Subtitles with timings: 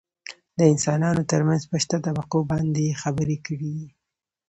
[0.59, 3.87] دانسانانو ترمنځ په شته طبقو باندې يې خبرې کړي دي.